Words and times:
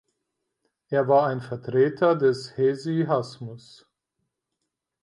Er 0.89 1.07
war 1.07 1.27
ein 1.27 1.41
Vertreter 1.41 2.15
des 2.15 2.57
Hesychasmus. 2.57 3.85